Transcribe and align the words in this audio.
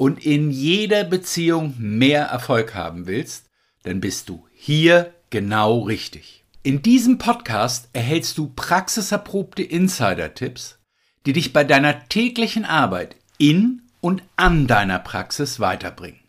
und 0.00 0.24
in 0.24 0.50
jeder 0.50 1.04
Beziehung 1.04 1.74
mehr 1.76 2.24
Erfolg 2.24 2.74
haben 2.74 3.06
willst, 3.06 3.50
dann 3.82 4.00
bist 4.00 4.30
du 4.30 4.46
hier 4.54 5.12
genau 5.28 5.80
richtig. 5.80 6.42
In 6.62 6.80
diesem 6.80 7.18
Podcast 7.18 7.90
erhältst 7.92 8.38
du 8.38 8.50
praxiserprobte 8.56 9.62
Insider-Tipps, 9.62 10.78
die 11.26 11.34
dich 11.34 11.52
bei 11.52 11.64
deiner 11.64 12.08
täglichen 12.08 12.64
Arbeit 12.64 13.14
in 13.36 13.82
und 14.00 14.22
an 14.36 14.66
deiner 14.66 15.00
Praxis 15.00 15.60
weiterbringen. 15.60 16.20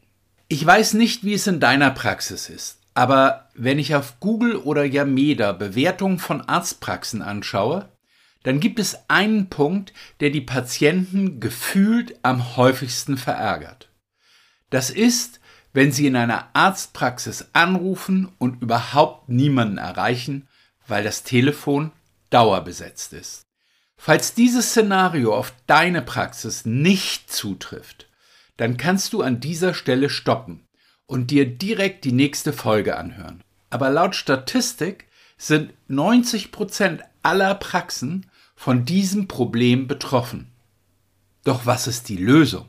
Ich 0.49 0.65
weiß 0.65 0.95
nicht, 0.95 1.23
wie 1.23 1.35
es 1.35 1.47
in 1.47 1.61
deiner 1.61 1.91
Praxis 1.91 2.49
ist, 2.49 2.79
aber 2.93 3.47
wenn 3.55 3.79
ich 3.79 3.95
auf 3.95 4.19
Google 4.19 4.57
oder 4.57 4.83
Yameda 4.83 5.53
Bewertungen 5.53 6.19
von 6.19 6.41
Arztpraxen 6.41 7.21
anschaue, 7.21 7.87
dann 8.43 8.59
gibt 8.59 8.79
es 8.79 8.97
einen 9.07 9.49
Punkt, 9.49 9.93
der 10.19 10.29
die 10.29 10.41
Patienten 10.41 11.39
gefühlt 11.39 12.15
am 12.23 12.57
häufigsten 12.57 13.17
verärgert. 13.17 13.89
Das 14.69 14.89
ist, 14.89 15.39
wenn 15.73 15.91
sie 15.91 16.07
in 16.07 16.15
einer 16.15 16.49
Arztpraxis 16.53 17.49
anrufen 17.53 18.29
und 18.39 18.61
überhaupt 18.61 19.29
niemanden 19.29 19.77
erreichen, 19.77 20.47
weil 20.87 21.03
das 21.03 21.23
Telefon 21.23 21.91
dauerbesetzt 22.29 23.13
ist. 23.13 23.43
Falls 23.95 24.33
dieses 24.33 24.69
Szenario 24.71 25.35
auf 25.35 25.53
deine 25.67 26.01
Praxis 26.01 26.65
nicht 26.65 27.31
zutrifft, 27.31 28.09
dann 28.57 28.77
kannst 28.77 29.13
du 29.13 29.21
an 29.21 29.39
dieser 29.39 29.73
Stelle 29.73 30.09
stoppen 30.09 30.67
und 31.05 31.29
dir 31.29 31.45
direkt 31.45 32.05
die 32.05 32.11
nächste 32.11 32.53
Folge 32.53 32.97
anhören. 32.97 33.43
Aber 33.69 33.89
laut 33.89 34.15
Statistik 34.15 35.07
sind 35.37 35.73
90 35.87 36.51
Prozent 36.51 37.03
aller 37.21 37.53
Praxen 37.55 38.25
von 38.61 38.85
diesem 38.85 39.27
Problem 39.27 39.87
betroffen. 39.87 40.51
Doch 41.43 41.65
was 41.65 41.87
ist 41.87 42.09
die 42.09 42.17
Lösung? 42.17 42.67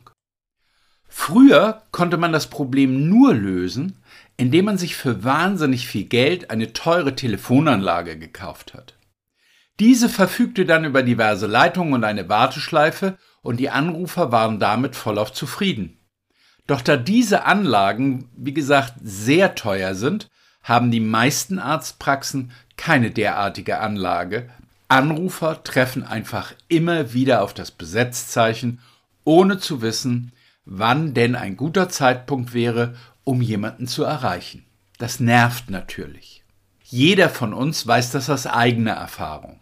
Früher 1.07 1.83
konnte 1.91 2.17
man 2.17 2.33
das 2.33 2.47
Problem 2.47 3.11
nur 3.11 3.35
lösen, 3.35 4.03
indem 4.39 4.65
man 4.65 4.79
sich 4.79 4.97
für 4.97 5.23
wahnsinnig 5.23 5.87
viel 5.87 6.05
Geld 6.05 6.51
eine 6.51 6.73
teure 6.73 7.15
Telefonanlage 7.15 8.19
gekauft 8.19 8.73
hat. 8.73 8.95
Diese 9.81 10.09
verfügte 10.09 10.65
dann 10.65 10.87
über 10.87 11.03
diverse 11.03 11.47
Leitungen 11.47 11.93
und 11.93 12.05
eine 12.05 12.31
Warteschleife 12.31 13.19
und 13.43 13.61
die 13.61 13.69
Anrufer 13.69 14.33
waren 14.33 14.59
damit 14.59 14.97
vollauf 14.97 15.31
zufrieden. 15.35 15.99
Doch 16.67 16.81
da 16.81 16.97
diese 16.97 17.45
Anlagen, 17.45 18.31
wie 18.35 18.55
gesagt, 18.55 18.95
sehr 19.03 19.55
teuer 19.55 19.95
sind, 19.95 20.31
haben 20.63 20.91
die 20.91 21.01
meisten 21.01 21.59
Arztpraxen 21.59 22.51
keine 22.79 23.11
derartige 23.11 23.79
Anlage, 23.79 24.49
Anrufer 24.93 25.65
treffen 25.65 26.05
einfach 26.05 26.53
immer 26.69 27.15
wieder 27.15 27.41
auf 27.41 27.55
das 27.55 27.71
Besetzzeichen, 27.71 28.79
ohne 29.25 29.59
zu 29.59 29.81
wissen, 29.81 30.33
wann 30.67 31.15
denn 31.15 31.35
ein 31.35 31.57
guter 31.57 31.89
Zeitpunkt 31.89 32.53
wäre, 32.53 32.95
um 33.25 33.41
jemanden 33.41 33.87
zu 33.87 34.05
erreichen. 34.05 34.67
Das 34.99 35.19
nervt 35.19 35.71
natürlich. 35.71 36.45
Jeder 36.83 37.31
von 37.31 37.55
uns 37.55 37.87
weiß 37.87 38.11
das 38.11 38.29
aus 38.29 38.47
eigener 38.47 38.93
Erfahrung. 38.93 39.61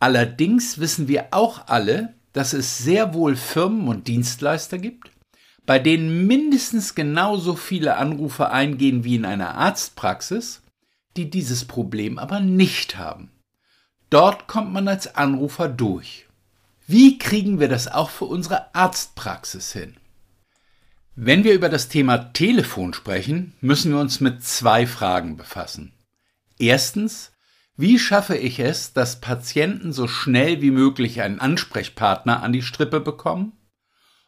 Allerdings 0.00 0.80
wissen 0.80 1.06
wir 1.06 1.28
auch 1.30 1.68
alle, 1.68 2.14
dass 2.32 2.52
es 2.52 2.78
sehr 2.78 3.14
wohl 3.14 3.36
Firmen 3.36 3.86
und 3.86 4.08
Dienstleister 4.08 4.78
gibt, 4.78 5.12
bei 5.64 5.78
denen 5.78 6.26
mindestens 6.26 6.96
genauso 6.96 7.54
viele 7.54 7.98
Anrufe 7.98 8.50
eingehen 8.50 9.04
wie 9.04 9.14
in 9.14 9.26
einer 9.26 9.54
Arztpraxis, 9.54 10.62
die 11.16 11.30
dieses 11.30 11.66
Problem 11.66 12.18
aber 12.18 12.40
nicht 12.40 12.98
haben. 12.98 13.30
Dort 14.10 14.46
kommt 14.46 14.72
man 14.72 14.86
als 14.88 15.16
Anrufer 15.16 15.68
durch. 15.68 16.26
Wie 16.86 17.18
kriegen 17.18 17.58
wir 17.58 17.68
das 17.68 17.88
auch 17.88 18.10
für 18.10 18.26
unsere 18.26 18.74
Arztpraxis 18.74 19.72
hin? 19.72 19.96
Wenn 21.16 21.42
wir 21.42 21.54
über 21.54 21.68
das 21.68 21.88
Thema 21.88 22.18
Telefon 22.32 22.94
sprechen, 22.94 23.54
müssen 23.60 23.90
wir 23.90 23.98
uns 23.98 24.20
mit 24.20 24.44
zwei 24.44 24.86
Fragen 24.86 25.36
befassen. 25.36 25.92
Erstens, 26.58 27.32
wie 27.76 27.98
schaffe 27.98 28.36
ich 28.36 28.60
es, 28.60 28.92
dass 28.92 29.20
Patienten 29.20 29.92
so 29.92 30.06
schnell 30.06 30.62
wie 30.62 30.70
möglich 30.70 31.22
einen 31.22 31.40
Ansprechpartner 31.40 32.42
an 32.42 32.52
die 32.52 32.62
Strippe 32.62 33.00
bekommen? 33.00 33.52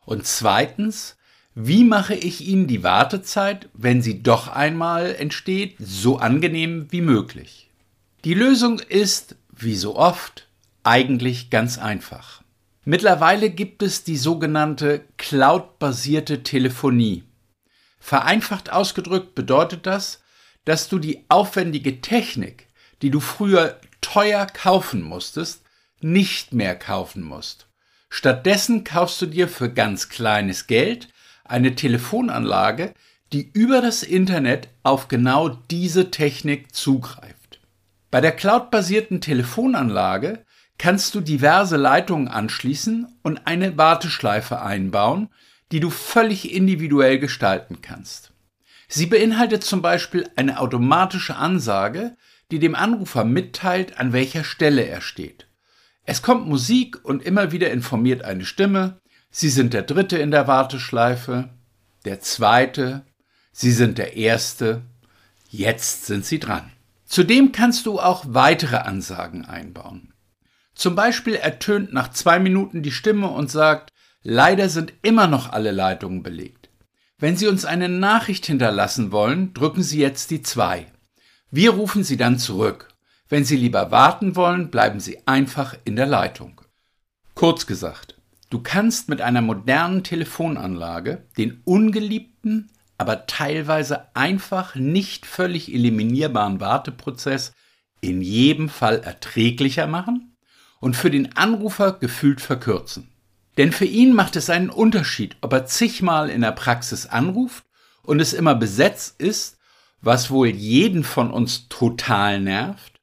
Und 0.04 0.26
zweitens, 0.26 1.16
wie 1.54 1.84
mache 1.84 2.14
ich 2.14 2.46
ihnen 2.46 2.66
die 2.66 2.82
Wartezeit, 2.82 3.68
wenn 3.74 4.02
sie 4.02 4.22
doch 4.22 4.48
einmal 4.48 5.14
entsteht, 5.14 5.76
so 5.78 6.18
angenehm 6.18 6.88
wie 6.90 7.00
möglich? 7.02 7.70
Die 8.24 8.34
Lösung 8.34 8.80
ist 8.80 9.36
wie 9.62 9.76
so 9.76 9.96
oft, 9.96 10.48
eigentlich 10.82 11.50
ganz 11.50 11.78
einfach. 11.78 12.42
Mittlerweile 12.84 13.50
gibt 13.50 13.82
es 13.82 14.04
die 14.04 14.16
sogenannte 14.16 15.04
Cloud-basierte 15.18 16.42
Telefonie. 16.42 17.24
Vereinfacht 17.98 18.72
ausgedrückt 18.72 19.34
bedeutet 19.34 19.86
das, 19.86 20.22
dass 20.64 20.88
du 20.88 20.98
die 20.98 21.24
aufwendige 21.28 22.00
Technik, 22.00 22.68
die 23.02 23.10
du 23.10 23.20
früher 23.20 23.80
teuer 24.00 24.46
kaufen 24.46 25.02
musstest, 25.02 25.62
nicht 26.00 26.54
mehr 26.54 26.78
kaufen 26.78 27.22
musst. 27.22 27.68
Stattdessen 28.08 28.84
kaufst 28.84 29.20
du 29.20 29.26
dir 29.26 29.48
für 29.48 29.70
ganz 29.72 30.08
kleines 30.08 30.66
Geld 30.66 31.08
eine 31.44 31.74
Telefonanlage, 31.74 32.94
die 33.32 33.50
über 33.52 33.82
das 33.82 34.02
Internet 34.02 34.68
auf 34.82 35.08
genau 35.08 35.48
diese 35.48 36.10
Technik 36.10 36.74
zugreift. 36.74 37.37
Bei 38.10 38.20
der 38.20 38.32
cloudbasierten 38.32 39.20
Telefonanlage 39.20 40.44
kannst 40.78 41.14
du 41.14 41.20
diverse 41.20 41.76
Leitungen 41.76 42.28
anschließen 42.28 43.06
und 43.22 43.46
eine 43.46 43.76
Warteschleife 43.76 44.62
einbauen, 44.62 45.28
die 45.72 45.80
du 45.80 45.90
völlig 45.90 46.54
individuell 46.54 47.18
gestalten 47.18 47.82
kannst. 47.82 48.32
Sie 48.88 49.06
beinhaltet 49.06 49.64
zum 49.64 49.82
Beispiel 49.82 50.30
eine 50.36 50.60
automatische 50.60 51.36
Ansage, 51.36 52.16
die 52.50 52.58
dem 52.58 52.74
Anrufer 52.74 53.24
mitteilt, 53.24 53.98
an 53.98 54.14
welcher 54.14 54.44
Stelle 54.44 54.86
er 54.86 55.02
steht. 55.02 55.46
Es 56.04 56.22
kommt 56.22 56.48
Musik 56.48 57.04
und 57.04 57.22
immer 57.22 57.52
wieder 57.52 57.70
informiert 57.70 58.24
eine 58.24 58.46
Stimme, 58.46 58.98
Sie 59.30 59.50
sind 59.50 59.74
der 59.74 59.82
Dritte 59.82 60.16
in 60.16 60.30
der 60.30 60.46
Warteschleife, 60.46 61.50
der 62.06 62.20
Zweite, 62.20 63.04
Sie 63.52 63.72
sind 63.72 63.98
der 63.98 64.16
Erste, 64.16 64.80
jetzt 65.50 66.06
sind 66.06 66.24
Sie 66.24 66.38
dran. 66.38 66.72
Zudem 67.08 67.52
kannst 67.52 67.86
du 67.86 67.98
auch 67.98 68.26
weitere 68.28 68.76
Ansagen 68.76 69.46
einbauen. 69.46 70.12
Zum 70.74 70.94
Beispiel 70.94 71.36
ertönt 71.36 71.90
nach 71.92 72.10
zwei 72.10 72.38
Minuten 72.38 72.82
die 72.82 72.92
Stimme 72.92 73.28
und 73.28 73.50
sagt, 73.50 73.94
leider 74.22 74.68
sind 74.68 74.92
immer 75.00 75.26
noch 75.26 75.50
alle 75.50 75.72
Leitungen 75.72 76.22
belegt. 76.22 76.68
Wenn 77.16 77.34
Sie 77.34 77.48
uns 77.48 77.64
eine 77.64 77.88
Nachricht 77.88 78.44
hinterlassen 78.44 79.10
wollen, 79.10 79.54
drücken 79.54 79.82
Sie 79.82 79.98
jetzt 79.98 80.30
die 80.30 80.42
zwei. 80.42 80.86
Wir 81.50 81.70
rufen 81.70 82.04
Sie 82.04 82.18
dann 82.18 82.38
zurück. 82.38 82.90
Wenn 83.30 83.44
Sie 83.44 83.56
lieber 83.56 83.90
warten 83.90 84.36
wollen, 84.36 84.70
bleiben 84.70 85.00
Sie 85.00 85.26
einfach 85.26 85.74
in 85.84 85.96
der 85.96 86.06
Leitung. 86.06 86.60
Kurz 87.34 87.66
gesagt, 87.66 88.20
du 88.50 88.60
kannst 88.60 89.08
mit 89.08 89.22
einer 89.22 89.40
modernen 89.40 90.04
Telefonanlage 90.04 91.26
den 91.38 91.62
ungeliebten, 91.64 92.70
aber 92.98 93.26
teilweise 93.26 94.14
einfach 94.14 94.74
nicht 94.74 95.24
völlig 95.24 95.72
eliminierbaren 95.72 96.60
Warteprozess 96.60 97.52
in 98.00 98.20
jedem 98.20 98.68
Fall 98.68 99.00
erträglicher 99.00 99.86
machen 99.86 100.36
und 100.80 100.96
für 100.96 101.10
den 101.10 101.36
Anrufer 101.36 101.92
gefühlt 101.92 102.40
verkürzen. 102.40 103.08
Denn 103.56 103.72
für 103.72 103.84
ihn 103.84 104.14
macht 104.14 104.36
es 104.36 104.50
einen 104.50 104.70
Unterschied, 104.70 105.36
ob 105.40 105.52
er 105.52 105.66
zigmal 105.66 106.30
in 106.30 106.42
der 106.42 106.52
Praxis 106.52 107.06
anruft 107.06 107.64
und 108.02 108.20
es 108.20 108.32
immer 108.32 108.54
besetzt 108.54 109.20
ist, 109.20 109.58
was 110.00 110.30
wohl 110.30 110.48
jeden 110.48 111.02
von 111.02 111.30
uns 111.32 111.68
total 111.68 112.40
nervt, 112.40 113.00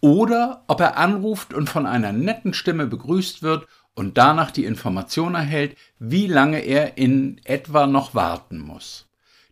oder 0.00 0.64
ob 0.68 0.80
er 0.80 0.96
anruft 0.96 1.52
und 1.52 1.68
von 1.68 1.86
einer 1.86 2.12
netten 2.12 2.54
Stimme 2.54 2.86
begrüßt 2.86 3.42
wird 3.42 3.66
und 3.94 4.18
danach 4.18 4.50
die 4.50 4.64
Information 4.64 5.34
erhält, 5.34 5.76
wie 5.98 6.26
lange 6.26 6.60
er 6.60 6.96
in 6.98 7.40
etwa 7.44 7.86
noch 7.86 8.14
warten 8.14 8.58
muss. 8.58 9.05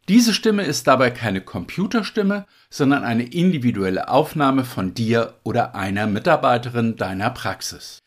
Diese 0.08 0.34
Stimme 0.34 0.64
ist 0.64 0.86
dabei 0.86 1.10
keine 1.10 1.40
Computerstimme, 1.40 2.46
sondern 2.68 3.04
eine 3.04 3.24
individuelle 3.24 4.08
Aufnahme 4.08 4.64
von 4.64 4.92
dir 4.92 5.34
oder 5.44 5.74
einer 5.74 6.06
Mitarbeiterin 6.06 6.96
deiner 6.96 7.30
Praxis. 7.30 8.00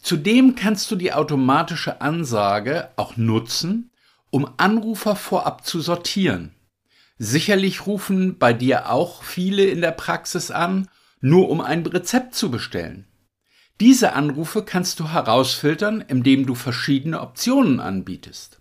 Zudem 0.00 0.54
kannst 0.54 0.90
du 0.90 0.96
die 0.96 1.12
automatische 1.12 2.02
Ansage 2.02 2.90
auch 2.96 3.16
nutzen, 3.16 3.90
um 4.30 4.48
Anrufer 4.58 5.16
vorab 5.16 5.66
zu 5.66 5.80
sortieren. 5.80 6.54
Sicherlich 7.16 7.86
rufen 7.86 8.38
bei 8.38 8.52
dir 8.52 8.90
auch 8.90 9.22
viele 9.22 9.64
in 9.64 9.80
der 9.80 9.90
Praxis 9.92 10.50
an, 10.50 10.88
nur 11.20 11.48
um 11.48 11.60
ein 11.62 11.84
Rezept 11.84 12.34
zu 12.34 12.50
bestellen. 12.50 13.06
Diese 13.80 14.12
Anrufe 14.12 14.62
kannst 14.64 15.00
du 15.00 15.08
herausfiltern, 15.08 16.04
indem 16.06 16.46
du 16.46 16.54
verschiedene 16.54 17.20
Optionen 17.20 17.80
anbietest. 17.80 18.60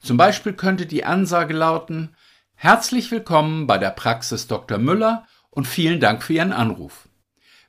Zum 0.00 0.16
Beispiel 0.16 0.52
könnte 0.52 0.84
die 0.84 1.04
Ansage 1.04 1.54
lauten, 1.54 2.14
Herzlich 2.56 3.10
willkommen 3.10 3.66
bei 3.66 3.76
der 3.76 3.90
Praxis 3.90 4.46
Dr. 4.46 4.78
Müller 4.78 5.26
und 5.50 5.66
vielen 5.66 6.00
Dank 6.00 6.22
für 6.22 6.32
Ihren 6.32 6.52
Anruf. 6.52 7.08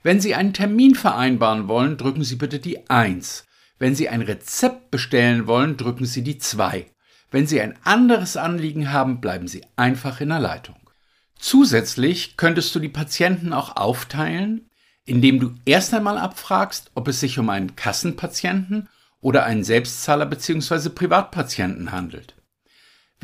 Wenn 0.03 0.21
Sie 0.21 0.35
einen 0.35 0.53
Termin 0.53 0.95
vereinbaren 0.95 1.67
wollen, 1.67 1.97
drücken 1.97 2.23
Sie 2.23 2.37
bitte 2.37 2.59
die 2.59 2.89
1. 2.89 3.45
Wenn 3.77 3.93
Sie 3.93 4.07
ein 4.07 4.21
Rezept 4.21 4.91
bestellen 4.91 5.47
wollen, 5.47 5.75
drücken 5.75 6.05
Sie 6.05 6.23
die 6.23 6.37
2. 6.37 6.85
Wenn 7.29 7.45
Sie 7.45 7.59
ein 7.59 7.77
anderes 7.83 8.37
Anliegen 8.37 8.93
haben, 8.93 9.19
bleiben 9.19 9.49
Sie 9.49 9.65
einfach 9.75 10.21
in 10.21 10.29
der 10.29 10.39
Leitung. 10.39 10.77
Zusätzlich 11.37 12.37
könntest 12.37 12.73
du 12.73 12.79
die 12.79 12.87
Patienten 12.87 13.51
auch 13.51 13.75
aufteilen, 13.75 14.69
indem 15.03 15.41
du 15.41 15.55
erst 15.65 15.93
einmal 15.93 16.17
abfragst, 16.17 16.91
ob 16.95 17.09
es 17.09 17.19
sich 17.19 17.37
um 17.37 17.49
einen 17.49 17.75
Kassenpatienten 17.75 18.87
oder 19.19 19.43
einen 19.43 19.65
Selbstzahler 19.65 20.25
bzw. 20.25 20.89
Privatpatienten 20.89 21.91
handelt. 21.91 22.35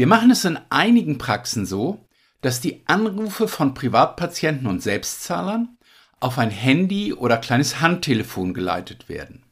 Wir 0.01 0.07
machen 0.07 0.31
es 0.31 0.45
in 0.45 0.57
einigen 0.71 1.19
Praxen 1.19 1.67
so, 1.67 2.07
dass 2.41 2.59
die 2.59 2.81
Anrufe 2.87 3.47
von 3.47 3.75
Privatpatienten 3.75 4.65
und 4.65 4.81
Selbstzahlern 4.81 5.77
auf 6.19 6.39
ein 6.39 6.49
Handy 6.49 7.13
oder 7.13 7.37
kleines 7.37 7.81
Handtelefon 7.81 8.55
geleitet 8.55 9.09
werden. 9.09 9.43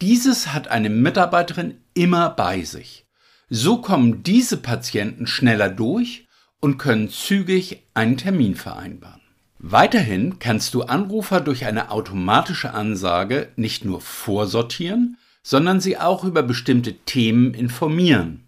Dieses 0.00 0.52
hat 0.52 0.68
eine 0.68 0.88
Mitarbeiterin 0.88 1.80
immer 1.94 2.30
bei 2.30 2.62
sich. 2.62 3.06
So 3.50 3.78
kommen 3.78 4.22
diese 4.22 4.58
Patienten 4.58 5.26
schneller 5.26 5.68
durch 5.68 6.28
und 6.60 6.78
können 6.78 7.10
zügig 7.10 7.82
einen 7.92 8.18
Termin 8.18 8.54
vereinbaren. 8.54 9.22
Weiterhin 9.58 10.38
kannst 10.38 10.74
du 10.74 10.82
Anrufer 10.82 11.40
durch 11.40 11.64
eine 11.64 11.90
automatische 11.90 12.72
Ansage 12.72 13.48
nicht 13.56 13.84
nur 13.84 14.00
vorsortieren, 14.00 15.18
sondern 15.42 15.80
sie 15.80 15.98
auch 15.98 16.22
über 16.22 16.44
bestimmte 16.44 16.92
Themen 16.98 17.52
informieren. 17.52 18.45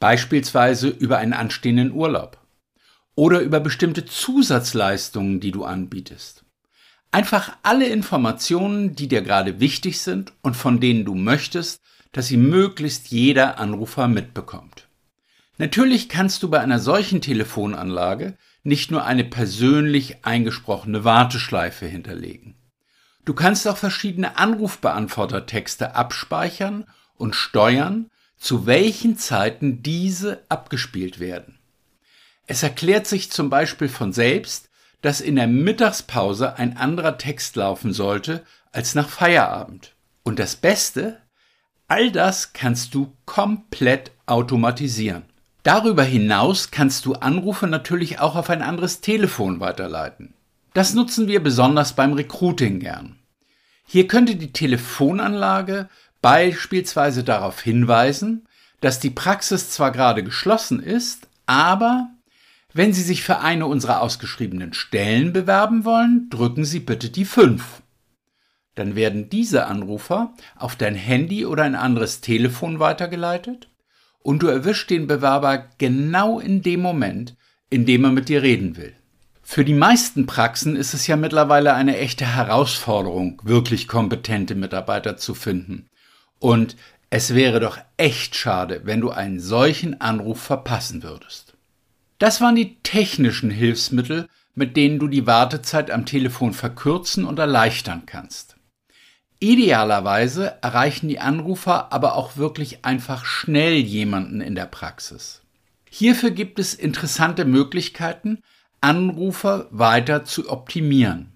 Beispielsweise 0.00 0.88
über 0.88 1.18
einen 1.18 1.34
anstehenden 1.34 1.92
Urlaub 1.92 2.38
oder 3.14 3.40
über 3.40 3.60
bestimmte 3.60 4.06
Zusatzleistungen, 4.06 5.40
die 5.40 5.52
du 5.52 5.64
anbietest. 5.64 6.44
Einfach 7.12 7.56
alle 7.62 7.86
Informationen, 7.86 8.94
die 8.96 9.08
dir 9.08 9.22
gerade 9.22 9.60
wichtig 9.60 10.00
sind 10.00 10.32
und 10.42 10.56
von 10.56 10.80
denen 10.80 11.04
du 11.04 11.14
möchtest, 11.14 11.80
dass 12.12 12.28
sie 12.28 12.36
möglichst 12.36 13.08
jeder 13.08 13.58
Anrufer 13.58 14.08
mitbekommt. 14.08 14.88
Natürlich 15.58 16.08
kannst 16.08 16.42
du 16.42 16.48
bei 16.48 16.60
einer 16.60 16.78
solchen 16.78 17.20
Telefonanlage 17.20 18.38
nicht 18.62 18.90
nur 18.90 19.04
eine 19.04 19.24
persönlich 19.24 20.24
eingesprochene 20.24 21.04
Warteschleife 21.04 21.86
hinterlegen. 21.86 22.54
Du 23.26 23.34
kannst 23.34 23.68
auch 23.68 23.76
verschiedene 23.76 24.38
Anrufbeantwortertexte 24.38 25.94
abspeichern 25.94 26.86
und 27.16 27.34
steuern, 27.34 28.10
zu 28.40 28.66
welchen 28.66 29.18
Zeiten 29.18 29.82
diese 29.82 30.42
abgespielt 30.48 31.20
werden. 31.20 31.58
Es 32.46 32.62
erklärt 32.62 33.06
sich 33.06 33.30
zum 33.30 33.50
Beispiel 33.50 33.88
von 33.88 34.12
selbst, 34.12 34.70
dass 35.02 35.20
in 35.20 35.36
der 35.36 35.46
Mittagspause 35.46 36.56
ein 36.56 36.76
anderer 36.76 37.18
Text 37.18 37.54
laufen 37.56 37.92
sollte 37.92 38.42
als 38.72 38.94
nach 38.94 39.08
Feierabend. 39.08 39.94
Und 40.22 40.38
das 40.38 40.56
Beste, 40.56 41.18
all 41.86 42.10
das 42.10 42.52
kannst 42.52 42.94
du 42.94 43.16
komplett 43.26 44.10
automatisieren. 44.26 45.24
Darüber 45.62 46.02
hinaus 46.02 46.70
kannst 46.70 47.04
du 47.04 47.12
Anrufe 47.14 47.66
natürlich 47.66 48.20
auch 48.20 48.36
auf 48.36 48.48
ein 48.48 48.62
anderes 48.62 49.02
Telefon 49.02 49.60
weiterleiten. 49.60 50.34
Das 50.72 50.94
nutzen 50.94 51.28
wir 51.28 51.42
besonders 51.42 51.94
beim 51.94 52.14
Recruiting 52.14 52.80
gern. 52.80 53.18
Hier 53.86 54.06
könnte 54.08 54.36
die 54.36 54.52
Telefonanlage 54.52 55.88
beispielsweise 56.22 57.24
darauf 57.24 57.60
hinweisen, 57.60 58.46
dass 58.80 59.00
die 59.00 59.10
Praxis 59.10 59.70
zwar 59.70 59.92
gerade 59.92 60.22
geschlossen 60.22 60.82
ist, 60.82 61.28
aber 61.46 62.10
wenn 62.72 62.92
Sie 62.92 63.02
sich 63.02 63.22
für 63.22 63.40
eine 63.40 63.66
unserer 63.66 64.00
ausgeschriebenen 64.00 64.72
Stellen 64.72 65.32
bewerben 65.32 65.84
wollen, 65.84 66.28
drücken 66.30 66.64
Sie 66.64 66.80
bitte 66.80 67.10
die 67.10 67.24
5. 67.24 67.82
Dann 68.76 68.94
werden 68.94 69.28
diese 69.28 69.66
Anrufer 69.66 70.32
auf 70.56 70.76
dein 70.76 70.94
Handy 70.94 71.44
oder 71.44 71.64
ein 71.64 71.74
anderes 71.74 72.20
Telefon 72.20 72.78
weitergeleitet 72.78 73.68
und 74.22 74.42
du 74.42 74.46
erwischst 74.46 74.90
den 74.90 75.06
Bewerber 75.06 75.66
genau 75.78 76.38
in 76.38 76.62
dem 76.62 76.80
Moment, 76.80 77.36
in 77.68 77.86
dem 77.86 78.04
er 78.04 78.12
mit 78.12 78.28
dir 78.28 78.42
reden 78.42 78.76
will. 78.76 78.94
Für 79.42 79.64
die 79.64 79.74
meisten 79.74 80.26
Praxen 80.26 80.76
ist 80.76 80.94
es 80.94 81.08
ja 81.08 81.16
mittlerweile 81.16 81.74
eine 81.74 81.98
echte 81.98 82.24
Herausforderung, 82.24 83.42
wirklich 83.44 83.88
kompetente 83.88 84.54
Mitarbeiter 84.54 85.16
zu 85.16 85.34
finden. 85.34 85.89
Und 86.40 86.76
es 87.10 87.34
wäre 87.34 87.60
doch 87.60 87.78
echt 87.96 88.34
schade, 88.34 88.80
wenn 88.84 89.00
du 89.00 89.10
einen 89.10 89.38
solchen 89.38 90.00
Anruf 90.00 90.42
verpassen 90.42 91.04
würdest. 91.04 91.54
Das 92.18 92.40
waren 92.40 92.56
die 92.56 92.76
technischen 92.82 93.50
Hilfsmittel, 93.50 94.28
mit 94.54 94.76
denen 94.76 94.98
du 94.98 95.06
die 95.06 95.26
Wartezeit 95.26 95.90
am 95.90 96.06
Telefon 96.06 96.52
verkürzen 96.52 97.24
und 97.24 97.38
erleichtern 97.38 98.02
kannst. 98.06 98.56
Idealerweise 99.38 100.58
erreichen 100.60 101.08
die 101.08 101.18
Anrufer 101.18 101.92
aber 101.92 102.14
auch 102.14 102.36
wirklich 102.36 102.84
einfach 102.84 103.24
schnell 103.24 103.74
jemanden 103.74 104.40
in 104.40 104.54
der 104.54 104.66
Praxis. 104.66 105.40
Hierfür 105.88 106.30
gibt 106.30 106.58
es 106.58 106.74
interessante 106.74 107.44
Möglichkeiten, 107.44 108.42
Anrufer 108.80 109.66
weiter 109.70 110.24
zu 110.24 110.50
optimieren. 110.50 111.32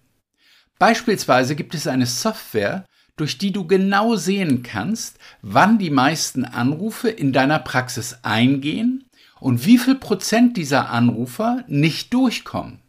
Beispielsweise 0.79 1.56
gibt 1.56 1.75
es 1.75 1.87
eine 1.87 2.06
Software, 2.06 2.85
durch 3.16 3.38
die 3.38 3.52
du 3.52 3.66
genau 3.66 4.16
sehen 4.16 4.62
kannst, 4.62 5.19
wann 5.43 5.78
die 5.78 5.90
meisten 5.90 6.44
Anrufe 6.44 7.08
in 7.08 7.32
deiner 7.32 7.58
Praxis 7.58 8.19
eingehen 8.22 9.05
und 9.40 9.66
wie 9.66 9.78
viel 9.78 9.94
Prozent 9.94 10.56
dieser 10.56 10.90
Anrufer 10.90 11.64
nicht 11.69 12.12
durchkommen. 12.12 12.81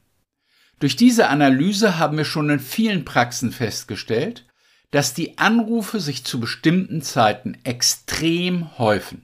Durch 0.79 0.95
diese 0.95 1.29
Analyse 1.29 1.97
haben 1.99 2.17
wir 2.17 2.25
schon 2.25 2.49
in 2.49 2.59
vielen 2.59 3.05
Praxen 3.05 3.51
festgestellt, 3.51 4.45
dass 4.91 5.13
die 5.13 5.37
Anrufe 5.37 5.99
sich 5.99 6.23
zu 6.23 6.39
bestimmten 6.39 7.01
Zeiten 7.01 7.57
extrem 7.63 8.77
häufen. 8.77 9.23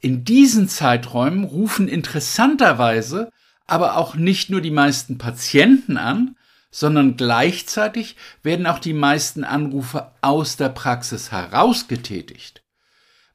In 0.00 0.24
diesen 0.24 0.68
Zeiträumen 0.68 1.44
rufen 1.44 1.88
interessanterweise 1.88 3.30
aber 3.66 3.96
auch 3.96 4.16
nicht 4.16 4.50
nur 4.50 4.60
die 4.60 4.72
meisten 4.72 5.16
Patienten 5.16 5.96
an, 5.96 6.36
sondern 6.70 7.16
gleichzeitig 7.16 8.16
werden 8.42 8.66
auch 8.66 8.78
die 8.78 8.92
meisten 8.92 9.44
Anrufe 9.44 10.12
aus 10.20 10.56
der 10.56 10.68
Praxis 10.68 11.32
herausgetätigt. 11.32 12.62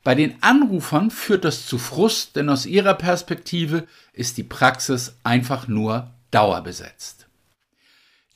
Bei 0.04 0.16
den 0.16 0.42
Anrufern 0.42 1.10
führt 1.10 1.46
das 1.46 1.66
zu 1.66 1.78
Frust, 1.78 2.36
denn 2.36 2.50
aus 2.50 2.66
ihrer 2.66 2.94
Perspektive 2.94 3.88
ist 4.14 4.38
die 4.38 4.44
Praxis 4.44 5.18
einfach 5.24 5.68
nur 5.68 6.14
dauerbesetzt. 6.32 7.28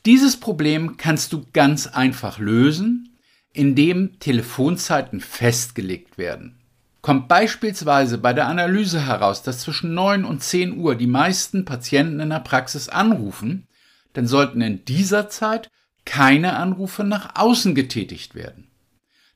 Dieses 0.05 0.37
Problem 0.37 0.97
kannst 0.97 1.31
du 1.31 1.45
ganz 1.53 1.85
einfach 1.85 2.39
lösen, 2.39 3.17
indem 3.53 4.19
Telefonzeiten 4.19 5.21
festgelegt 5.21 6.17
werden. 6.17 6.59
Kommt 7.01 7.27
beispielsweise 7.27 8.17
bei 8.17 8.33
der 8.33 8.47
Analyse 8.47 9.05
heraus, 9.05 9.43
dass 9.43 9.59
zwischen 9.59 9.93
9 9.93 10.25
und 10.25 10.43
10 10.43 10.77
Uhr 10.77 10.95
die 10.95 11.07
meisten 11.07 11.65
Patienten 11.65 12.19
in 12.19 12.29
der 12.29 12.39
Praxis 12.39 12.89
anrufen, 12.89 13.67
dann 14.13 14.27
sollten 14.27 14.61
in 14.61 14.85
dieser 14.85 15.29
Zeit 15.29 15.69
keine 16.05 16.55
Anrufe 16.55 17.03
nach 17.03 17.35
außen 17.35 17.75
getätigt 17.75 18.35
werden. 18.35 18.71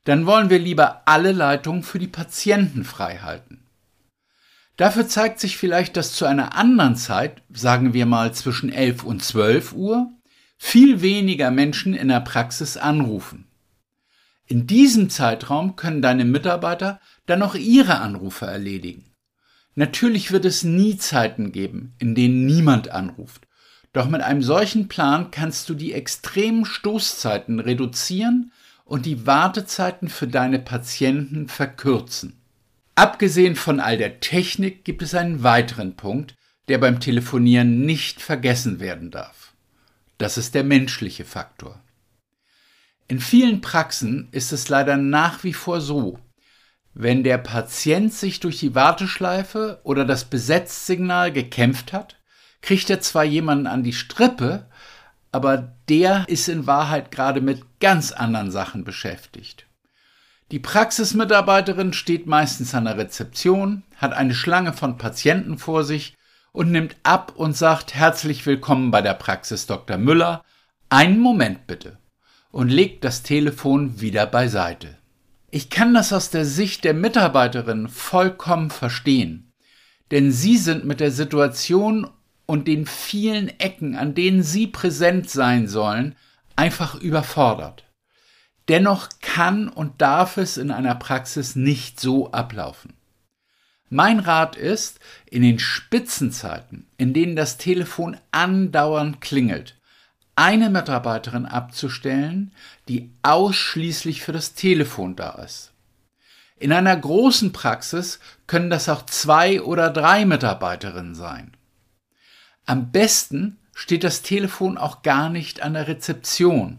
Dann 0.04 0.26
wollen 0.26 0.50
wir 0.50 0.58
lieber 0.58 1.02
alle 1.06 1.32
Leitungen 1.32 1.82
für 1.82 1.98
die 1.98 2.08
Patienten 2.08 2.84
frei 2.84 3.18
halten. 3.18 3.66
Dafür 4.76 5.06
zeigt 5.06 5.38
sich 5.38 5.56
vielleicht, 5.56 5.96
dass 5.96 6.14
zu 6.14 6.24
einer 6.24 6.56
anderen 6.56 6.96
Zeit, 6.96 7.42
sagen 7.50 7.94
wir 7.94 8.06
mal 8.06 8.34
zwischen 8.34 8.72
11 8.72 9.04
und 9.04 9.22
12 9.22 9.72
Uhr, 9.72 10.10
viel 10.58 11.00
weniger 11.00 11.50
Menschen 11.50 11.94
in 11.94 12.08
der 12.08 12.20
Praxis 12.20 12.76
anrufen. 12.76 13.46
In 14.46 14.66
diesem 14.66 15.10
Zeitraum 15.10 15.76
können 15.76 16.02
deine 16.02 16.24
Mitarbeiter 16.24 17.00
dann 17.26 17.38
noch 17.38 17.54
ihre 17.54 17.98
Anrufe 17.98 18.46
erledigen. 18.46 19.14
Natürlich 19.74 20.32
wird 20.32 20.44
es 20.44 20.64
nie 20.64 20.96
Zeiten 20.96 21.52
geben, 21.52 21.94
in 21.98 22.14
denen 22.14 22.44
niemand 22.44 22.90
anruft. 22.90 23.46
Doch 23.94 24.08
mit 24.08 24.20
einem 24.20 24.42
solchen 24.42 24.88
Plan 24.88 25.30
kannst 25.30 25.68
du 25.68 25.74
die 25.74 25.92
extremen 25.92 26.66
Stoßzeiten 26.66 27.60
reduzieren 27.60 28.52
und 28.84 29.06
die 29.06 29.24
Wartezeiten 29.24 30.08
für 30.08 30.26
deine 30.26 30.58
Patienten 30.58 31.48
verkürzen. 31.48 32.40
Abgesehen 32.96 33.54
von 33.54 33.78
all 33.78 33.96
der 33.96 34.18
Technik 34.18 34.84
gibt 34.84 35.00
es 35.00 35.14
einen 35.14 35.44
weiteren 35.44 35.94
Punkt, 35.94 36.34
der 36.66 36.78
beim 36.78 36.98
Telefonieren 36.98 37.86
nicht 37.86 38.20
vergessen 38.20 38.80
werden 38.80 39.12
darf. 39.12 39.54
Das 40.18 40.38
ist 40.38 40.56
der 40.56 40.64
menschliche 40.64 41.24
Faktor. 41.24 41.80
In 43.06 43.20
vielen 43.20 43.60
Praxen 43.60 44.28
ist 44.32 44.52
es 44.52 44.68
leider 44.68 44.96
nach 44.96 45.44
wie 45.44 45.52
vor 45.52 45.80
so, 45.80 46.18
Wenn 46.96 47.24
der 47.24 47.38
Patient 47.38 48.12
sich 48.12 48.38
durch 48.40 48.58
die 48.58 48.74
Warteschleife 48.74 49.80
oder 49.82 50.04
das 50.04 50.24
Besetzsignal 50.24 51.32
gekämpft 51.32 51.92
hat, 51.92 52.16
kriegt 52.64 52.88
er 52.88 53.00
zwar 53.00 53.24
jemanden 53.24 53.66
an 53.66 53.82
die 53.82 53.92
Strippe, 53.92 54.64
aber 55.32 55.74
der 55.90 56.24
ist 56.28 56.48
in 56.48 56.66
Wahrheit 56.66 57.10
gerade 57.10 57.42
mit 57.42 57.62
ganz 57.78 58.10
anderen 58.10 58.50
Sachen 58.50 58.84
beschäftigt. 58.84 59.66
Die 60.50 60.60
Praxismitarbeiterin 60.60 61.92
steht 61.92 62.26
meistens 62.26 62.74
an 62.74 62.86
der 62.86 62.96
Rezeption, 62.96 63.82
hat 63.96 64.14
eine 64.14 64.34
Schlange 64.34 64.72
von 64.72 64.96
Patienten 64.96 65.58
vor 65.58 65.84
sich 65.84 66.16
und 66.52 66.70
nimmt 66.70 66.96
ab 67.02 67.32
und 67.36 67.54
sagt 67.54 67.94
herzlich 67.94 68.46
willkommen 68.46 68.90
bei 68.90 69.02
der 69.02 69.14
Praxis 69.14 69.66
Dr. 69.66 69.98
Müller. 69.98 70.42
Einen 70.88 71.20
Moment 71.20 71.66
bitte. 71.66 71.98
Und 72.50 72.68
legt 72.68 73.04
das 73.04 73.22
Telefon 73.22 74.00
wieder 74.00 74.26
beiseite. 74.26 74.96
Ich 75.50 75.68
kann 75.68 75.92
das 75.92 76.14
aus 76.14 76.30
der 76.30 76.46
Sicht 76.46 76.84
der 76.84 76.94
Mitarbeiterin 76.94 77.88
vollkommen 77.88 78.70
verstehen, 78.70 79.52
denn 80.12 80.32
sie 80.32 80.56
sind 80.56 80.84
mit 80.84 81.00
der 81.00 81.10
Situation 81.10 82.08
und 82.46 82.68
den 82.68 82.86
vielen 82.86 83.48
Ecken, 83.60 83.96
an 83.96 84.14
denen 84.14 84.42
sie 84.42 84.66
präsent 84.66 85.30
sein 85.30 85.68
sollen, 85.68 86.16
einfach 86.56 86.94
überfordert. 86.94 87.84
Dennoch 88.68 89.08
kann 89.20 89.68
und 89.68 90.00
darf 90.00 90.36
es 90.36 90.56
in 90.56 90.70
einer 90.70 90.94
Praxis 90.94 91.54
nicht 91.56 92.00
so 92.00 92.32
ablaufen. 92.32 92.94
Mein 93.90 94.18
Rat 94.18 94.56
ist, 94.56 94.98
in 95.30 95.42
den 95.42 95.58
Spitzenzeiten, 95.58 96.86
in 96.96 97.12
denen 97.12 97.36
das 97.36 97.58
Telefon 97.58 98.16
andauernd 98.30 99.20
klingelt, 99.20 99.76
eine 100.36 100.70
Mitarbeiterin 100.70 101.46
abzustellen, 101.46 102.52
die 102.88 103.12
ausschließlich 103.22 104.22
für 104.22 104.32
das 104.32 104.54
Telefon 104.54 105.14
da 105.14 105.32
ist. 105.32 105.72
In 106.56 106.72
einer 106.72 106.96
großen 106.96 107.52
Praxis 107.52 108.20
können 108.46 108.70
das 108.70 108.88
auch 108.88 109.04
zwei 109.06 109.60
oder 109.60 109.90
drei 109.90 110.24
Mitarbeiterinnen 110.24 111.14
sein. 111.14 111.56
Am 112.66 112.90
besten 112.90 113.58
steht 113.74 114.04
das 114.04 114.22
Telefon 114.22 114.78
auch 114.78 115.02
gar 115.02 115.28
nicht 115.28 115.62
an 115.62 115.74
der 115.74 115.88
Rezeption. 115.88 116.78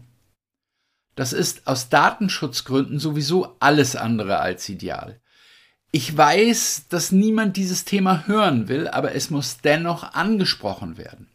Das 1.14 1.32
ist 1.32 1.66
aus 1.66 1.88
Datenschutzgründen 1.88 2.98
sowieso 2.98 3.56
alles 3.60 3.96
andere 3.96 4.38
als 4.38 4.68
ideal. 4.68 5.20
Ich 5.92 6.14
weiß, 6.14 6.88
dass 6.88 7.12
niemand 7.12 7.56
dieses 7.56 7.84
Thema 7.84 8.26
hören 8.26 8.68
will, 8.68 8.88
aber 8.88 9.14
es 9.14 9.30
muss 9.30 9.58
dennoch 9.58 10.14
angesprochen 10.14 10.98
werden. 10.98 11.28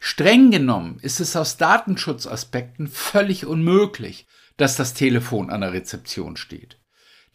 Streng 0.00 0.50
genommen 0.50 0.98
ist 1.00 1.20
es 1.20 1.36
aus 1.36 1.56
Datenschutzaspekten 1.56 2.88
völlig 2.88 3.46
unmöglich, 3.46 4.26
dass 4.56 4.76
das 4.76 4.94
Telefon 4.94 5.48
an 5.48 5.60
der 5.60 5.72
Rezeption 5.72 6.36
steht. 6.36 6.78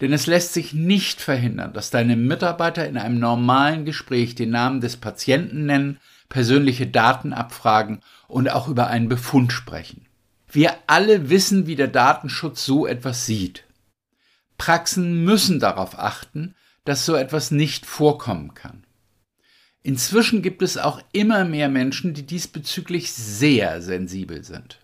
Denn 0.01 0.13
es 0.13 0.27
lässt 0.27 0.53
sich 0.53 0.73
nicht 0.73 1.21
verhindern, 1.21 1.73
dass 1.73 1.89
deine 1.89 2.15
Mitarbeiter 2.15 2.87
in 2.87 2.97
einem 2.97 3.19
normalen 3.19 3.85
Gespräch 3.85 4.35
den 4.35 4.51
Namen 4.51 4.81
des 4.81 4.97
Patienten 4.97 5.65
nennen, 5.65 5.99
persönliche 6.29 6.87
Daten 6.87 7.33
abfragen 7.33 8.01
und 8.27 8.49
auch 8.49 8.67
über 8.67 8.87
einen 8.87 9.09
Befund 9.09 9.53
sprechen. 9.53 10.05
Wir 10.49 10.75
alle 10.87 11.29
wissen, 11.29 11.67
wie 11.67 11.75
der 11.75 11.87
Datenschutz 11.87 12.65
so 12.65 12.87
etwas 12.87 13.25
sieht. 13.25 13.65
Praxen 14.57 15.23
müssen 15.23 15.59
darauf 15.59 15.99
achten, 15.99 16.55
dass 16.85 17.05
so 17.05 17.15
etwas 17.15 17.51
nicht 17.51 17.85
vorkommen 17.85 18.53
kann. 18.53 18.85
Inzwischen 19.83 20.41
gibt 20.41 20.61
es 20.61 20.77
auch 20.77 21.01
immer 21.11 21.45
mehr 21.45 21.69
Menschen, 21.69 22.13
die 22.13 22.25
diesbezüglich 22.25 23.13
sehr 23.13 23.81
sensibel 23.81 24.43
sind. 24.43 24.79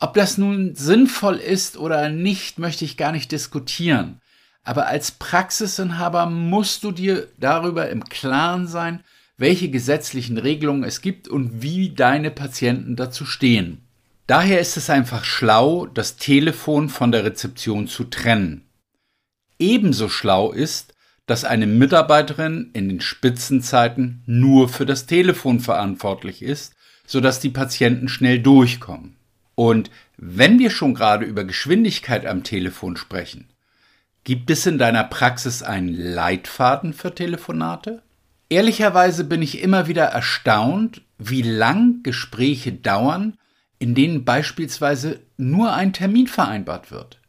Ob 0.00 0.14
das 0.14 0.38
nun 0.38 0.74
sinnvoll 0.74 1.36
ist 1.36 1.76
oder 1.76 2.08
nicht, 2.08 2.58
möchte 2.58 2.84
ich 2.84 2.96
gar 2.96 3.12
nicht 3.12 3.32
diskutieren. 3.32 4.20
Aber 4.62 4.86
als 4.86 5.12
Praxisinhaber 5.12 6.26
musst 6.26 6.84
du 6.84 6.92
dir 6.92 7.28
darüber 7.38 7.88
im 7.88 8.04
Klaren 8.04 8.66
sein, 8.66 9.02
welche 9.38 9.70
gesetzlichen 9.70 10.36
Regelungen 10.36 10.84
es 10.84 11.00
gibt 11.00 11.28
und 11.28 11.62
wie 11.62 11.90
deine 11.90 12.30
Patienten 12.30 12.96
dazu 12.96 13.24
stehen. 13.24 13.80
Daher 14.26 14.60
ist 14.60 14.76
es 14.76 14.90
einfach 14.90 15.24
schlau, 15.24 15.86
das 15.86 16.16
Telefon 16.16 16.90
von 16.90 17.12
der 17.12 17.24
Rezeption 17.24 17.86
zu 17.86 18.04
trennen. 18.04 18.66
Ebenso 19.58 20.08
schlau 20.08 20.52
ist, 20.52 20.92
dass 21.26 21.44
eine 21.44 21.66
Mitarbeiterin 21.66 22.70
in 22.74 22.88
den 22.88 23.00
Spitzenzeiten 23.00 24.22
nur 24.26 24.68
für 24.68 24.86
das 24.86 25.06
Telefon 25.06 25.60
verantwortlich 25.60 26.42
ist, 26.42 26.74
sodass 27.06 27.40
die 27.40 27.50
Patienten 27.50 28.08
schnell 28.08 28.40
durchkommen. 28.40 29.16
Und 29.54 29.90
wenn 30.16 30.58
wir 30.58 30.70
schon 30.70 30.94
gerade 30.94 31.24
über 31.24 31.44
Geschwindigkeit 31.44 32.26
am 32.26 32.44
Telefon 32.44 32.96
sprechen, 32.96 33.48
gibt 34.24 34.50
es 34.50 34.66
in 34.66 34.78
deiner 34.78 35.04
Praxis 35.04 35.62
einen 35.62 35.94
Leitfaden 35.94 36.92
für 36.92 37.14
Telefonate? 37.14 38.02
Ehrlicherweise 38.50 39.24
bin 39.24 39.42
ich 39.42 39.60
immer 39.60 39.88
wieder 39.88 40.04
erstaunt, 40.04 41.02
wie 41.18 41.42
lang 41.42 42.02
Gespräche 42.02 42.72
dauern, 42.72 43.36
in 43.78 43.94
denen 43.94 44.24
beispielsweise 44.24 45.20
nur 45.36 45.72
ein 45.74 45.92
Termin 45.92 46.26
vereinbart 46.26 46.90
wird. 46.90 47.20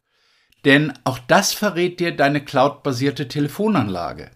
Denn 0.65 0.93
auch 1.03 1.19
das 1.19 1.53
verrät 1.53 1.99
dir 1.99 2.15
deine 2.15 2.43
cloudbasierte 2.43 3.27
Telefonanlage. 3.27 4.31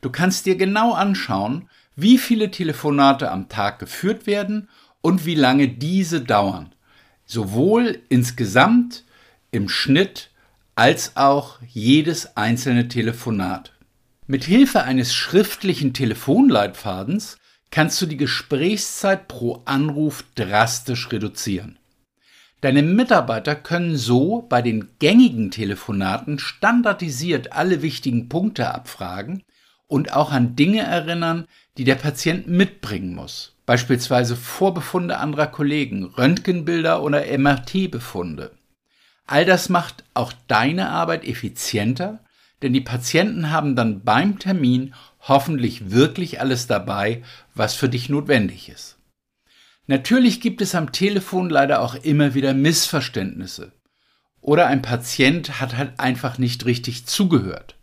Du 0.00 0.10
kannst 0.10 0.46
dir 0.46 0.56
genau 0.56 0.92
anschauen, 0.92 1.68
wie 1.94 2.18
viele 2.18 2.50
Telefonate 2.50 3.30
am 3.30 3.48
Tag 3.48 3.78
geführt 3.78 4.26
werden 4.26 4.68
und 5.00 5.24
wie 5.26 5.34
lange 5.34 5.68
diese 5.68 6.20
dauern. 6.20 6.74
Sowohl 7.24 8.00
insgesamt, 8.08 9.04
im 9.50 9.68
Schnitt, 9.68 10.30
als 10.74 11.16
auch 11.16 11.58
jedes 11.66 12.36
einzelne 12.36 12.88
Telefonat. 12.88 13.72
Mit 14.28 14.42
Hilfe 14.42 14.82
eines 14.82 15.14
schriftlichen 15.14 15.92
Telefonleitfadens 15.92 17.38
kannst 17.70 18.02
du 18.02 18.06
die 18.06 18.16
Gesprächszeit 18.16 19.28
pro 19.28 19.62
Anruf 19.66 20.24
drastisch 20.34 21.12
reduzieren. 21.12 21.78
Deine 22.60 22.82
Mitarbeiter 22.82 23.54
können 23.54 23.96
so 23.96 24.44
bei 24.48 24.62
den 24.62 24.88
gängigen 24.98 25.52
Telefonaten 25.52 26.40
standardisiert 26.40 27.52
alle 27.52 27.82
wichtigen 27.82 28.28
Punkte 28.28 28.74
abfragen 28.74 29.44
und 29.86 30.12
auch 30.12 30.32
an 30.32 30.56
Dinge 30.56 30.80
erinnern, 30.80 31.46
die 31.78 31.84
der 31.84 31.94
Patient 31.94 32.48
mitbringen 32.48 33.14
muss, 33.14 33.54
beispielsweise 33.64 34.34
Vorbefunde 34.34 35.18
anderer 35.18 35.46
Kollegen, 35.46 36.02
Röntgenbilder 36.02 37.00
oder 37.00 37.22
MRT-Befunde. 37.38 38.50
All 39.28 39.44
das 39.44 39.68
macht 39.68 40.02
auch 40.14 40.32
deine 40.48 40.88
Arbeit 40.88 41.24
effizienter, 41.24 42.18
denn 42.62 42.72
die 42.72 42.80
Patienten 42.80 43.50
haben 43.50 43.76
dann 43.76 44.02
beim 44.02 44.38
Termin 44.38 44.94
hoffentlich 45.20 45.90
wirklich 45.90 46.40
alles 46.40 46.66
dabei, 46.66 47.22
was 47.54 47.74
für 47.74 47.88
dich 47.88 48.08
notwendig 48.08 48.68
ist. 48.68 48.96
Natürlich 49.86 50.40
gibt 50.40 50.60
es 50.62 50.74
am 50.74 50.92
Telefon 50.92 51.48
leider 51.48 51.80
auch 51.80 51.94
immer 51.94 52.34
wieder 52.34 52.54
Missverständnisse. 52.54 53.72
Oder 54.40 54.66
ein 54.66 54.82
Patient 54.82 55.60
hat 55.60 55.76
halt 55.76 55.98
einfach 55.98 56.38
nicht 56.38 56.66
richtig 56.66 57.06
zugehört. 57.06 57.76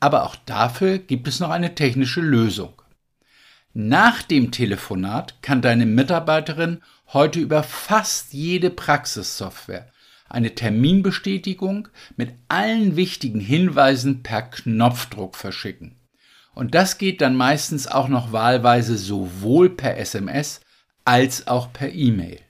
Aber 0.00 0.24
auch 0.24 0.36
dafür 0.36 0.98
gibt 0.98 1.26
es 1.26 1.40
noch 1.40 1.50
eine 1.50 1.74
technische 1.74 2.20
Lösung. 2.20 2.80
Nach 3.74 4.22
dem 4.22 4.50
Telefonat 4.50 5.42
kann 5.42 5.62
deine 5.62 5.86
Mitarbeiterin 5.86 6.82
heute 7.12 7.40
über 7.40 7.62
fast 7.62 8.32
jede 8.32 8.70
Praxissoftware 8.70 9.90
eine 10.28 10.54
Terminbestätigung 10.54 11.88
mit 12.16 12.34
allen 12.48 12.96
wichtigen 12.96 13.40
Hinweisen 13.40 14.22
per 14.22 14.42
Knopfdruck 14.42 15.36
verschicken. 15.36 15.96
Und 16.54 16.74
das 16.74 16.98
geht 16.98 17.20
dann 17.20 17.36
meistens 17.36 17.86
auch 17.86 18.08
noch 18.08 18.32
wahlweise 18.32 18.96
sowohl 18.96 19.70
per 19.70 19.96
SMS 19.96 20.60
als 21.04 21.46
auch 21.46 21.72
per 21.72 21.92
E-Mail. 21.92 22.40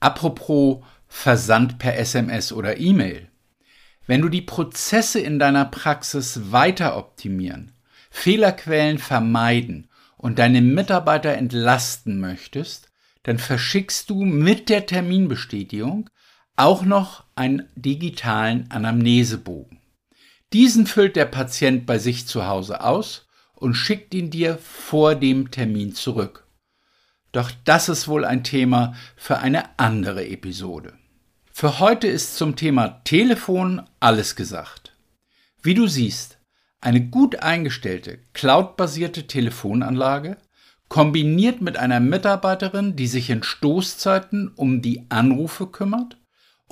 Apropos 0.00 0.78
Versand 1.06 1.78
per 1.78 1.96
SMS 1.98 2.52
oder 2.52 2.78
E-Mail. 2.78 3.28
Wenn 4.06 4.22
du 4.22 4.28
die 4.28 4.42
Prozesse 4.42 5.20
in 5.20 5.38
deiner 5.38 5.66
Praxis 5.66 6.50
weiter 6.50 6.96
optimieren, 6.96 7.72
Fehlerquellen 8.10 8.98
vermeiden 8.98 9.88
und 10.16 10.38
deine 10.38 10.60
Mitarbeiter 10.60 11.34
entlasten 11.34 12.18
möchtest, 12.18 12.88
dann 13.22 13.38
verschickst 13.38 14.10
du 14.10 14.24
mit 14.24 14.68
der 14.68 14.86
Terminbestätigung 14.86 16.10
auch 16.56 16.82
noch 16.84 17.24
einen 17.34 17.68
digitalen 17.74 18.70
Anamnesebogen. 18.70 19.78
Diesen 20.52 20.86
füllt 20.86 21.16
der 21.16 21.24
Patient 21.24 21.86
bei 21.86 21.98
sich 21.98 22.26
zu 22.26 22.46
Hause 22.46 22.82
aus 22.84 23.26
und 23.54 23.74
schickt 23.74 24.12
ihn 24.12 24.30
dir 24.30 24.58
vor 24.58 25.14
dem 25.14 25.50
Termin 25.50 25.94
zurück. 25.94 26.46
Doch 27.32 27.50
das 27.64 27.88
ist 27.88 28.08
wohl 28.08 28.24
ein 28.26 28.44
Thema 28.44 28.94
für 29.16 29.38
eine 29.38 29.78
andere 29.78 30.26
Episode. 30.26 30.92
Für 31.50 31.78
heute 31.78 32.06
ist 32.06 32.36
zum 32.36 32.56
Thema 32.56 33.02
Telefon 33.04 33.82
alles 34.00 34.36
gesagt. 34.36 34.96
Wie 35.62 35.74
du 35.74 35.86
siehst, 35.86 36.38
eine 36.80 37.08
gut 37.08 37.36
eingestellte, 37.36 38.18
cloudbasierte 38.34 39.26
Telefonanlage, 39.26 40.36
kombiniert 40.88 41.62
mit 41.62 41.78
einer 41.78 42.00
Mitarbeiterin, 42.00 42.96
die 42.96 43.06
sich 43.06 43.30
in 43.30 43.42
Stoßzeiten 43.42 44.48
um 44.56 44.82
die 44.82 45.06
Anrufe 45.08 45.68
kümmert, 45.68 46.18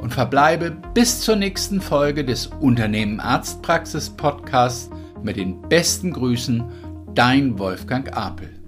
und 0.00 0.12
verbleibe 0.12 0.76
bis 0.94 1.20
zur 1.20 1.36
nächsten 1.36 1.80
Folge 1.80 2.24
des 2.24 2.46
Unternehmen 2.46 3.20
Arztpraxis 3.20 4.10
Podcasts 4.10 4.90
mit 5.22 5.36
den 5.36 5.60
besten 5.68 6.12
Grüßen, 6.12 6.64
dein 7.14 7.58
Wolfgang 7.58 8.16
Apel. 8.16 8.59